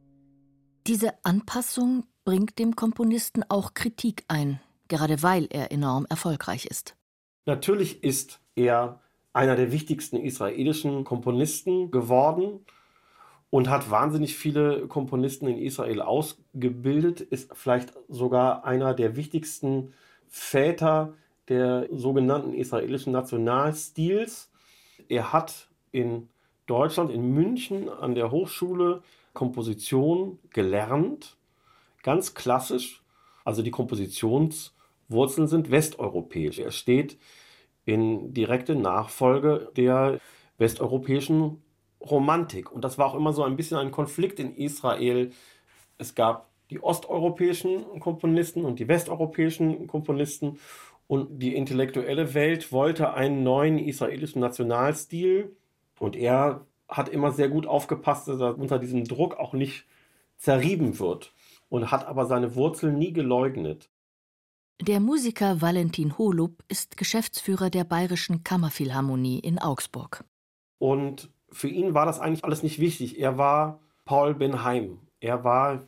Diese 0.88 1.12
Anpassung 1.22 2.04
bringt 2.24 2.58
dem 2.58 2.74
Komponisten 2.74 3.44
auch 3.50 3.74
Kritik 3.74 4.24
ein, 4.26 4.58
gerade 4.88 5.22
weil 5.22 5.46
er 5.50 5.70
enorm 5.70 6.06
erfolgreich 6.08 6.64
ist. 6.64 6.96
Natürlich 7.44 8.02
ist 8.02 8.40
er 8.56 8.98
einer 9.34 9.54
der 9.54 9.70
wichtigsten 9.70 10.16
israelischen 10.16 11.04
Komponisten 11.04 11.90
geworden 11.90 12.64
und 13.50 13.68
hat 13.68 13.90
wahnsinnig 13.90 14.38
viele 14.38 14.88
Komponisten 14.88 15.46
in 15.46 15.58
Israel 15.58 16.00
ausgebildet, 16.00 17.20
ist 17.20 17.54
vielleicht 17.54 17.92
sogar 18.08 18.64
einer 18.64 18.94
der 18.94 19.14
wichtigsten 19.14 19.92
Väter 20.26 21.12
der 21.48 21.86
sogenannten 21.92 22.54
israelischen 22.54 23.12
Nationalstils. 23.12 24.50
Er 25.10 25.34
hat 25.34 25.68
in 25.92 26.30
Deutschland, 26.66 27.10
in 27.10 27.34
München 27.34 27.90
an 27.90 28.14
der 28.14 28.30
Hochschule 28.30 29.02
Komposition 29.38 30.40
gelernt, 30.50 31.36
ganz 32.02 32.34
klassisch. 32.34 33.04
Also 33.44 33.62
die 33.62 33.70
Kompositionswurzeln 33.70 35.46
sind 35.46 35.70
westeuropäisch. 35.70 36.58
Er 36.58 36.72
steht 36.72 37.18
in 37.84 38.34
direkte 38.34 38.74
Nachfolge 38.74 39.70
der 39.76 40.18
westeuropäischen 40.58 41.62
Romantik. 42.00 42.72
Und 42.72 42.82
das 42.82 42.98
war 42.98 43.06
auch 43.06 43.14
immer 43.14 43.32
so 43.32 43.44
ein 43.44 43.54
bisschen 43.54 43.76
ein 43.76 43.92
Konflikt 43.92 44.40
in 44.40 44.56
Israel. 44.56 45.30
Es 45.98 46.16
gab 46.16 46.50
die 46.70 46.82
osteuropäischen 46.82 48.00
Komponisten 48.00 48.64
und 48.64 48.80
die 48.80 48.88
westeuropäischen 48.88 49.86
Komponisten. 49.86 50.58
Und 51.06 51.38
die 51.40 51.54
intellektuelle 51.54 52.34
Welt 52.34 52.72
wollte 52.72 53.14
einen 53.14 53.44
neuen 53.44 53.78
israelischen 53.78 54.40
Nationalstil. 54.40 55.56
Und 56.00 56.16
er 56.16 56.66
hat 56.88 57.08
immer 57.08 57.32
sehr 57.32 57.48
gut 57.48 57.66
aufgepasst, 57.66 58.28
dass 58.28 58.40
er 58.40 58.58
unter 58.58 58.78
diesem 58.78 59.04
Druck 59.04 59.36
auch 59.36 59.52
nicht 59.52 59.84
zerrieben 60.36 60.98
wird. 60.98 61.32
Und 61.68 61.90
hat 61.90 62.06
aber 62.06 62.24
seine 62.24 62.54
Wurzeln 62.54 62.98
nie 62.98 63.12
geleugnet. 63.12 63.90
Der 64.80 65.00
Musiker 65.00 65.60
Valentin 65.60 66.16
Holub 66.16 66.64
ist 66.68 66.96
Geschäftsführer 66.96 67.68
der 67.68 67.84
Bayerischen 67.84 68.42
Kammerphilharmonie 68.42 69.38
in 69.40 69.58
Augsburg. 69.58 70.24
Und 70.78 71.28
für 71.50 71.68
ihn 71.68 71.92
war 71.92 72.06
das 72.06 72.20
eigentlich 72.20 72.44
alles 72.44 72.62
nicht 72.62 72.78
wichtig. 72.78 73.18
Er 73.18 73.36
war 73.36 73.80
Paul 74.04 74.34
Benheim. 74.34 75.00
Er 75.20 75.44
war 75.44 75.82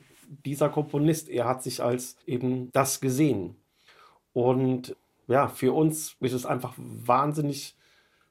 dieser 0.45 0.69
Komponist. 0.69 1.29
Er 1.29 1.47
hat 1.47 1.63
sich 1.63 1.83
als 1.83 2.17
eben 2.27 2.71
das 2.73 3.01
gesehen. 3.01 3.57
Und 4.33 4.97
ja, 5.29 5.49
für 5.49 5.73
uns 5.73 6.17
ist 6.21 6.33
es 6.33 6.45
einfach 6.45 6.75
wahnsinnig 6.77 7.77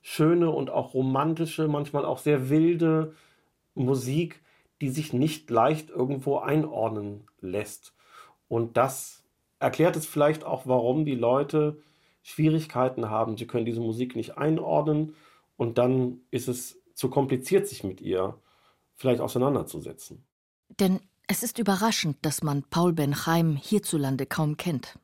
schöne 0.02 0.50
und 0.50 0.70
auch 0.70 0.94
romantische, 0.94 1.68
manchmal 1.68 2.06
auch 2.06 2.18
sehr 2.18 2.50
wilde 2.50 3.14
Musik, 3.76 4.42
die 4.82 4.90
sich 4.90 5.14
nicht 5.14 5.50
leicht 5.50 5.90
irgendwo 5.90 6.38
einordnen 6.38 7.26
lässt. 7.42 7.94
Und 8.48 8.78
das 8.78 9.24
erklärt 9.60 9.96
es 9.96 10.06
vielleicht 10.06 10.44
auch, 10.44 10.66
warum 10.66 11.06
die 11.06 11.16
Leute 11.16 11.82
Schwierigkeiten 12.24 13.10
haben. 13.10 13.38
Sie 13.38 13.48
können 13.48 13.66
diese 13.66 13.82
Musik 13.82 14.16
nicht 14.16 14.38
einordnen 14.38 15.16
und 15.58 15.78
dann 15.78 16.22
ist 16.32 16.48
es 16.48 16.80
zu 16.94 17.10
kompliziert, 17.10 17.68
sich 17.68 17.84
mit 17.84 18.02
ihr 18.02 18.38
vielleicht 18.96 19.22
auseinanderzusetzen. 19.22 20.24
Denn 20.80 21.00
es 21.28 21.44
ist 21.44 21.60
überraschend, 21.60 22.18
dass 22.22 22.44
man 22.44 22.64
Paul 22.64 22.94
Benheim 22.94 23.56
hierzulande 23.56 24.26
kaum 24.26 24.58
kennt. 24.58 24.98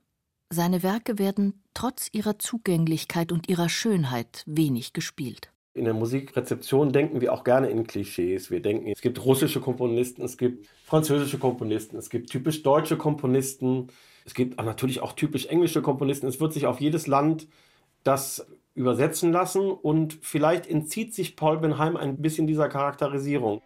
Seine 0.51 0.83
Werke 0.83 1.17
werden 1.17 1.63
trotz 1.73 2.09
ihrer 2.11 2.37
Zugänglichkeit 2.37 3.31
und 3.31 3.49
ihrer 3.49 3.67
Schönheit 3.67 4.43
wenig 4.45 4.93
gespielt. 4.93 5.51
In 5.73 5.85
der 5.85 5.93
Musikrezeption 5.93 6.93
denken 6.93 7.19
wir 7.19 7.33
auch 7.33 7.43
gerne 7.43 7.69
in 7.69 7.85
Klischees. 7.85 8.49
Wir 8.51 8.61
denken, 8.61 8.87
es 8.87 9.01
gibt 9.01 9.25
russische 9.25 9.59
Komponisten, 9.59 10.23
es 10.23 10.37
gibt 10.37 10.67
französische 10.85 11.39
Komponisten, 11.39 11.97
es 11.97 12.09
gibt 12.09 12.29
typisch 12.29 12.63
deutsche 12.63 12.95
Komponisten, 12.95 13.87
es 14.23 14.33
gibt 14.33 14.57
natürlich 14.57 15.01
auch 15.01 15.13
typisch 15.13 15.47
englische 15.47 15.81
Komponisten. 15.81 16.27
Es 16.27 16.39
wird 16.39 16.53
sich 16.53 16.65
auf 16.65 16.79
jedes 16.79 17.07
Land 17.07 17.47
das 18.03 18.47
übersetzen 18.75 19.31
lassen 19.31 19.71
und 19.71 20.17
vielleicht 20.21 20.67
entzieht 20.67 21.13
sich 21.13 21.35
Paul 21.35 21.57
Benheim 21.57 21.97
ein 21.97 22.21
bisschen 22.21 22.45
dieser 22.45 22.69
Charakterisierung. 22.69 23.61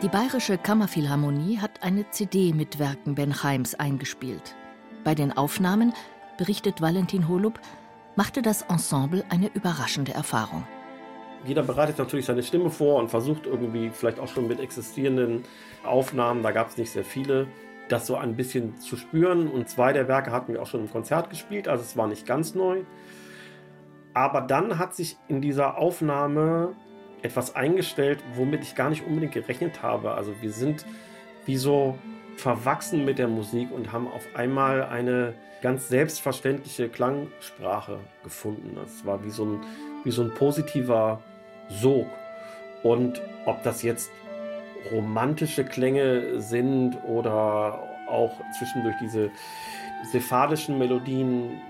Die 0.00 0.08
Bayerische 0.08 0.58
Kammerphilharmonie 0.58 1.58
hat 1.58 1.82
eine 1.82 2.08
CD 2.10 2.52
mit 2.52 2.78
Werken 2.78 3.16
Benheims 3.16 3.74
eingespielt. 3.74 4.54
Bei 5.02 5.16
den 5.16 5.36
Aufnahmen, 5.36 5.92
berichtet 6.36 6.80
Valentin 6.80 7.26
Holub, 7.26 7.58
machte 8.14 8.40
das 8.40 8.62
Ensemble 8.62 9.24
eine 9.28 9.50
überraschende 9.54 10.14
Erfahrung. 10.14 10.62
Jeder 11.44 11.64
bereitet 11.64 11.98
natürlich 11.98 12.26
seine 12.26 12.44
Stimme 12.44 12.70
vor 12.70 13.00
und 13.00 13.08
versucht 13.08 13.46
irgendwie 13.46 13.90
vielleicht 13.90 14.20
auch 14.20 14.28
schon 14.28 14.46
mit 14.46 14.60
existierenden 14.60 15.42
Aufnahmen, 15.84 16.44
da 16.44 16.52
gab 16.52 16.68
es 16.68 16.76
nicht 16.76 16.92
sehr 16.92 17.04
viele, 17.04 17.48
das 17.88 18.06
so 18.06 18.14
ein 18.14 18.36
bisschen 18.36 18.78
zu 18.78 18.96
spüren. 18.96 19.48
Und 19.48 19.68
zwei 19.68 19.92
der 19.92 20.06
Werke 20.06 20.30
hatten 20.30 20.52
wir 20.52 20.62
auch 20.62 20.68
schon 20.68 20.82
im 20.82 20.90
Konzert 20.92 21.28
gespielt, 21.28 21.66
also 21.66 21.82
es 21.82 21.96
war 21.96 22.06
nicht 22.06 22.24
ganz 22.24 22.54
neu. 22.54 22.84
Aber 24.14 24.42
dann 24.42 24.78
hat 24.78 24.94
sich 24.94 25.16
in 25.26 25.40
dieser 25.40 25.76
Aufnahme 25.76 26.76
etwas 27.22 27.56
eingestellt, 27.56 28.22
womit 28.34 28.62
ich 28.62 28.74
gar 28.74 28.90
nicht 28.90 29.06
unbedingt 29.06 29.32
gerechnet 29.32 29.82
habe. 29.82 30.12
Also 30.12 30.32
wir 30.40 30.52
sind 30.52 30.84
wie 31.46 31.56
so 31.56 31.98
verwachsen 32.36 33.04
mit 33.04 33.18
der 33.18 33.28
Musik 33.28 33.70
und 33.72 33.92
haben 33.92 34.06
auf 34.08 34.26
einmal 34.34 34.84
eine 34.84 35.34
ganz 35.60 35.88
selbstverständliche 35.88 36.88
Klangsprache 36.88 37.98
gefunden. 38.22 38.76
Das 38.76 39.04
war 39.04 39.24
wie 39.24 39.30
so 39.30 39.44
ein, 39.44 39.60
wie 40.04 40.10
so 40.10 40.22
ein 40.22 40.32
positiver 40.34 41.20
Sog. 41.68 42.06
Und 42.82 43.20
ob 43.44 43.62
das 43.64 43.82
jetzt 43.82 44.10
romantische 44.92 45.64
Klänge 45.64 46.40
sind 46.40 46.96
oder 47.04 47.82
auch 48.08 48.32
zwischendurch 48.56 48.94
diese 49.00 49.30
sephardischen 50.12 50.78
Melodien. 50.78 51.60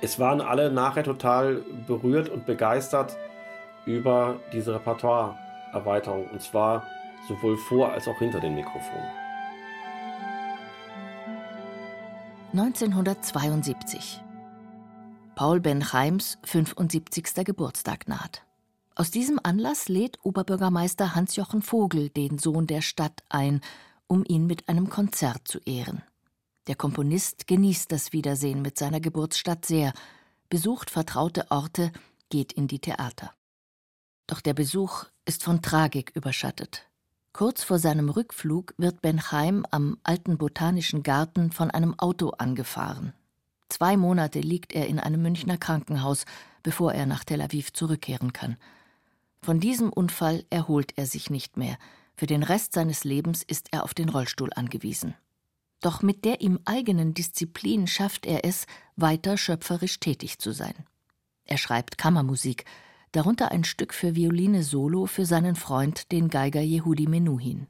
Es 0.00 0.18
waren 0.18 0.40
alle 0.40 0.70
nachher 0.70 1.04
total 1.04 1.62
berührt 1.86 2.28
und 2.28 2.46
begeistert 2.46 3.16
über 3.86 4.40
diese 4.52 4.74
Repertoireerweiterung 4.74 6.28
und 6.28 6.40
zwar 6.42 6.86
sowohl 7.28 7.56
vor 7.56 7.92
als 7.92 8.08
auch 8.08 8.18
hinter 8.18 8.40
dem 8.40 8.54
Mikrofon. 8.54 9.02
1972. 12.52 14.20
Paul 15.34 15.60
Benheims 15.60 16.38
75. 16.44 17.44
Geburtstag 17.44 18.06
naht. 18.08 18.42
Aus 18.94 19.10
diesem 19.10 19.40
Anlass 19.42 19.88
lädt 19.88 20.18
Oberbürgermeister 20.22 21.14
Hans-Jochen 21.14 21.62
Vogel 21.62 22.10
den 22.10 22.38
Sohn 22.38 22.66
der 22.66 22.82
Stadt 22.82 23.22
ein, 23.30 23.62
um 24.06 24.24
ihn 24.28 24.46
mit 24.46 24.68
einem 24.68 24.90
Konzert 24.90 25.48
zu 25.48 25.60
ehren. 25.60 26.02
Der 26.66 26.74
Komponist 26.76 27.46
genießt 27.46 27.90
das 27.90 28.12
Wiedersehen 28.12 28.60
mit 28.60 28.78
seiner 28.78 29.00
Geburtsstadt 29.00 29.64
sehr, 29.64 29.94
besucht 30.50 30.90
vertraute 30.90 31.50
Orte, 31.50 31.90
geht 32.28 32.52
in 32.52 32.68
die 32.68 32.78
Theater. 32.78 33.32
Doch 34.26 34.40
der 34.40 34.54
Besuch 34.54 35.04
ist 35.24 35.42
von 35.42 35.62
Tragik 35.62 36.12
überschattet. 36.14 36.88
Kurz 37.32 37.62
vor 37.64 37.78
seinem 37.78 38.08
Rückflug 38.08 38.74
wird 38.76 39.00
Benheim 39.00 39.64
am 39.70 39.98
alten 40.02 40.36
Botanischen 40.38 41.02
Garten 41.02 41.50
von 41.50 41.70
einem 41.70 41.98
Auto 41.98 42.30
angefahren. 42.30 43.14
Zwei 43.68 43.96
Monate 43.96 44.40
liegt 44.40 44.74
er 44.74 44.86
in 44.86 45.00
einem 45.00 45.22
Münchner 45.22 45.56
Krankenhaus, 45.56 46.26
bevor 46.62 46.92
er 46.92 47.06
nach 47.06 47.24
Tel 47.24 47.40
Aviv 47.40 47.72
zurückkehren 47.72 48.32
kann. 48.32 48.58
Von 49.40 49.60
diesem 49.60 49.90
Unfall 49.90 50.44
erholt 50.50 50.92
er 50.96 51.06
sich 51.06 51.30
nicht 51.30 51.56
mehr, 51.56 51.78
Für 52.14 52.26
den 52.26 52.42
Rest 52.42 52.74
seines 52.74 53.04
Lebens 53.04 53.42
ist 53.42 53.68
er 53.72 53.84
auf 53.84 53.94
den 53.94 54.08
Rollstuhl 54.08 54.52
angewiesen. 54.54 55.14
Doch 55.80 56.02
mit 56.02 56.24
der 56.24 56.40
ihm 56.40 56.60
eigenen 56.64 57.14
Disziplin 57.14 57.86
schafft 57.86 58.26
er 58.26 58.44
es, 58.44 58.66
weiter 58.94 59.36
schöpferisch 59.36 59.98
tätig 59.98 60.38
zu 60.38 60.52
sein. 60.52 60.74
Er 61.44 61.58
schreibt 61.58 61.98
Kammermusik, 61.98 62.64
darunter 63.12 63.52
ein 63.52 63.64
Stück 63.64 63.94
für 63.94 64.16
Violine 64.16 64.62
Solo 64.62 65.06
für 65.06 65.26
seinen 65.26 65.54
Freund, 65.54 66.10
den 66.10 66.28
Geiger 66.28 66.62
Yehudi 66.62 67.06
Menuhin. 67.06 67.68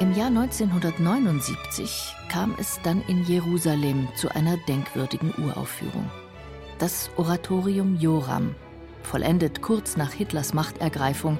Im 0.00 0.16
Jahr 0.16 0.28
1979 0.28 2.14
kam 2.28 2.56
es 2.58 2.80
dann 2.82 3.02
in 3.06 3.22
Jerusalem 3.24 4.08
zu 4.16 4.30
einer 4.30 4.56
denkwürdigen 4.56 5.32
Uraufführung. 5.38 6.10
Das 6.80 7.08
Oratorium 7.16 7.96
Joram, 8.00 8.56
vollendet 9.04 9.62
kurz 9.62 9.96
nach 9.96 10.10
Hitlers 10.12 10.54
Machtergreifung, 10.54 11.38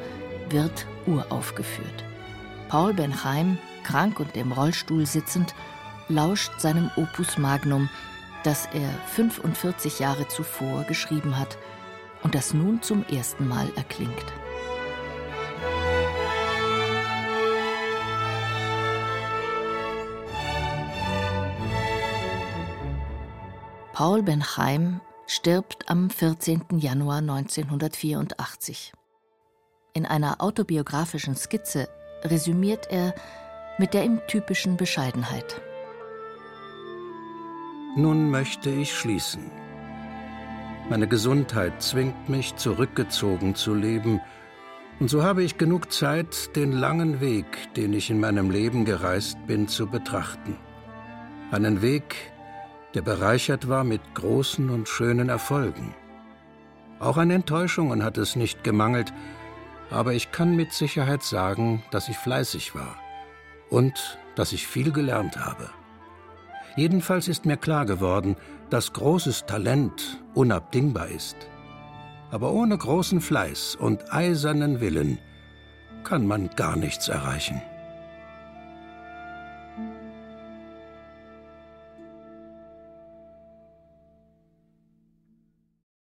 wird 0.49 0.87
uraufgeführt. 1.07 2.05
Paul 2.69 2.95
Benheim, 2.95 3.59
krank 3.83 4.21
und 4.21 4.37
im 4.37 4.53
Rollstuhl 4.53 5.07
sitzend, 5.07 5.55
lauscht 6.09 6.53
seinem 6.59 6.91
Opus 6.97 7.39
Magnum, 7.39 7.89
das 8.45 8.67
er 8.73 8.91
45 9.15 9.99
Jahre 9.99 10.29
zuvor 10.29 10.85
geschrieben 10.85 11.39
hat 11.39 11.59
und 12.23 12.35
das 12.35 12.55
nun 12.55 12.83
zum 12.83 13.05
ersten 13.07 13.49
Mal 13.49 13.69
erklingt. 13.77 14.33
Paul 23.93 24.23
Benheim 24.23 25.01
stirbt 25.27 25.89
am 25.89 26.11
14. 26.11 26.65
Januar 26.79 27.19
1984. 27.19 28.93
In 29.95 30.07
einer 30.07 30.41
autobiografischen 30.41 31.37
Skizze 31.37 31.87
resümiert 32.25 32.91
er 32.91 33.15
mit 33.77 33.93
der 33.93 34.05
ihm 34.05 34.23
typischen 34.27 34.79
Bescheidenheit. 34.79 35.61
Nun 37.95 38.31
möchte 38.31 38.71
ich 38.71 38.95
schließen. 38.95 39.51
Meine 40.89 41.07
Gesundheit 41.07 41.83
zwingt 41.83 42.31
mich, 42.31 42.57
zurückgezogen 42.57 43.55
zu 43.55 43.75
leben, 43.75 44.21
und 44.99 45.09
so 45.09 45.25
habe 45.25 45.43
ich 45.43 45.59
genug 45.59 45.93
Zeit, 45.93 46.57
den 46.57 46.73
langen 46.73 47.21
Weg, 47.21 47.45
den 47.75 47.93
ich 47.93 48.09
in 48.09 48.19
meinem 48.19 48.51
Leben 48.51 48.87
gereist 48.87 49.37
bin, 49.47 49.69
zu 49.69 49.89
betrachten. 49.89 50.57
Einen 51.51 51.83
Weg, 51.83 52.17
der 52.95 53.03
bereichert 53.03 53.69
war 53.69 53.85
mit 53.85 54.01
großen 54.15 54.71
und 54.71 54.89
schönen 54.89 55.29
Erfolgen. 55.29 55.95
Auch 56.99 57.19
an 57.19 57.31
Enttäuschungen 57.31 58.05
hat 58.05 58.17
es 58.17 58.37
nicht 58.37 58.65
gemangelt, 58.65 59.13
aber 59.93 60.15
ich 60.15 60.33
kann 60.33 60.57
mit 60.57 60.73
Sicherheit 60.73 61.23
sagen, 61.23 61.83
dass 61.91 62.09
ich 62.09 62.17
fleißig 62.17 62.75
war 62.75 62.97
und 63.71 64.19
dass 64.35 64.53
ich 64.53 64.67
viel 64.67 64.93
gelernt 64.93 65.37
habe. 65.37 65.69
Jedenfalls 66.77 67.29
ist 67.29 67.45
mir 67.45 67.59
klar 67.59 67.85
geworden, 67.85 68.37
dass 68.71 68.95
großes 68.95 69.45
Talent 69.45 70.23
unabdingbar 70.35 71.09
ist. 71.09 71.37
Aber 72.31 72.53
ohne 72.53 72.79
großen 72.79 73.21
Fleiß 73.21 73.77
und 73.77 74.13
eisernen 74.13 74.81
Willen 74.81 75.19
kann 76.03 76.27
man 76.27 76.49
gar 76.57 76.77
nichts 76.77 77.09
erreichen. 77.09 77.61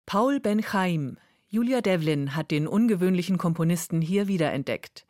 Paul 0.07 0.39
Ben-Chaim. 0.39 1.19
Julia 1.55 1.83
Devlin 1.83 2.35
hat 2.35 2.51
den 2.51 2.67
ungewöhnlichen 2.67 3.39
Komponisten 3.39 4.01
hier 4.01 4.27
wiederentdeckt. 4.27 5.07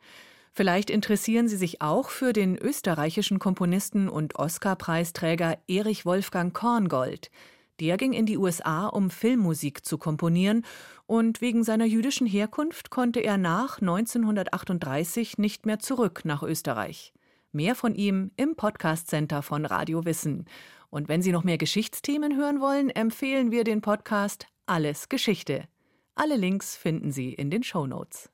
Vielleicht 0.51 0.91
interessieren 0.91 1.47
Sie 1.47 1.57
sich 1.57 1.81
auch 1.81 2.11
für 2.11 2.33
den 2.33 2.55
österreichischen 2.55 3.39
Komponisten 3.39 4.07
und 4.07 4.35
Oscar-Preisträger 4.35 5.57
Erich 5.67 6.05
Wolfgang 6.05 6.53
Korngold. 6.53 7.31
Der 7.79 7.97
ging 7.97 8.13
in 8.13 8.27
die 8.27 8.37
USA, 8.37 8.85
um 8.85 9.09
Filmmusik 9.09 9.83
zu 9.83 9.97
komponieren, 9.97 10.63
und 11.07 11.41
wegen 11.41 11.63
seiner 11.63 11.85
jüdischen 11.85 12.27
Herkunft 12.27 12.91
konnte 12.91 13.21
er 13.21 13.37
nach 13.37 13.81
1938 13.81 15.39
nicht 15.39 15.65
mehr 15.65 15.79
zurück 15.79 16.25
nach 16.25 16.43
Österreich. 16.43 17.11
Mehr 17.53 17.73
von 17.73 17.95
ihm 17.95 18.29
im 18.37 18.55
Podcast 18.55 19.07
Center 19.07 19.41
von 19.41 19.65
Radio 19.65 20.05
Wissen. 20.05 20.45
Und 20.91 21.09
wenn 21.09 21.23
Sie 21.23 21.31
noch 21.31 21.43
mehr 21.43 21.57
Geschichtsthemen 21.57 22.37
hören 22.37 22.61
wollen, 22.61 22.91
empfehlen 22.91 23.49
wir 23.49 23.63
den 23.63 23.81
Podcast 23.81 24.45
alles 24.67 25.09
Geschichte. 25.09 25.67
Alle 26.17 26.37
Links 26.37 26.77
finden 26.77 27.11
Sie 27.11 27.33
in 27.33 27.49
den 27.49 27.61
Show 27.61 27.87
Notes. 27.87 28.29